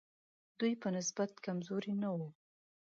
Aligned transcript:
دوی 0.59 0.73
په 0.81 0.87
نسبت 0.95 1.31
کمزوري 1.45 1.93
نه 2.01 2.09
وو. 2.17 2.27